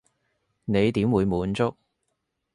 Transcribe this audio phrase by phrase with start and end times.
[0.65, 1.75] 你點會滿足？